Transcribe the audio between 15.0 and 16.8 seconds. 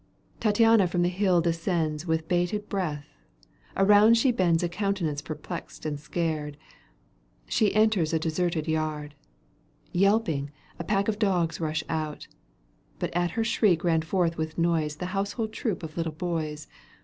household troop of little boys.